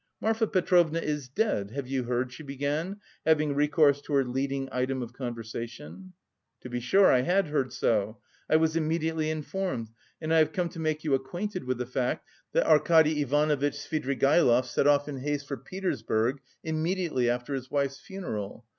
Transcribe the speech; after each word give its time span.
"Marfa 0.19 0.47
Petrovna 0.47 0.97
is 0.97 1.27
dead, 1.29 1.69
have 1.69 1.87
you 1.87 2.05
heard?" 2.05 2.33
she 2.33 2.41
began 2.41 2.99
having 3.23 3.53
recourse 3.53 4.01
to 4.01 4.13
her 4.15 4.23
leading 4.25 4.67
item 4.71 5.03
of 5.03 5.13
conversation. 5.13 6.13
"To 6.61 6.71
be 6.71 6.79
sure, 6.79 7.11
I 7.11 7.21
heard 7.21 7.71
so. 7.71 8.17
I 8.49 8.55
was 8.55 8.75
immediately 8.75 9.29
informed, 9.29 9.89
and 10.19 10.33
I 10.33 10.39
have 10.39 10.53
come 10.53 10.69
to 10.69 10.79
make 10.79 11.03
you 11.03 11.13
acquainted 11.13 11.65
with 11.65 11.77
the 11.77 11.85
fact 11.85 12.27
that 12.53 12.65
Arkady 12.65 13.21
Ivanovitch 13.21 13.75
Svidrigaïlov 13.75 14.65
set 14.65 14.87
off 14.87 15.07
in 15.07 15.19
haste 15.19 15.47
for 15.47 15.55
Petersburg 15.57 16.39
immediately 16.63 17.29
after 17.29 17.53
his 17.53 17.69
wife's 17.69 17.99
funeral. 17.99 18.65